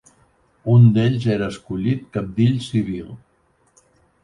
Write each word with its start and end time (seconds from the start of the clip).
Un 0.75 0.87
d'ells 0.95 1.27
era 1.35 1.51
escollit 1.53 2.09
cabdill 2.17 2.59
civil. 2.71 3.15